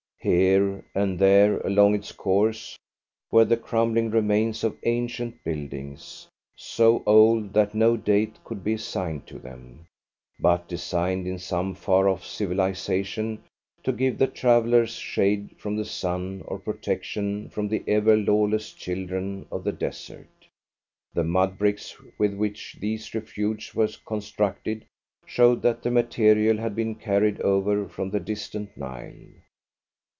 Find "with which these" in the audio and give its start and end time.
22.19-23.11